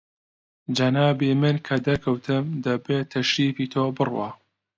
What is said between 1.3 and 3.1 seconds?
من کە دەرکەوتم، دەبێ